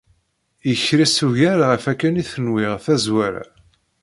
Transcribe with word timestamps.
Yekres 0.67 1.15
ugar 1.27 1.59
ɣef 1.69 1.83
akken 1.91 2.19
i 2.21 2.23
t-nwiɣ 2.31 2.73
tazwara. 2.85 3.45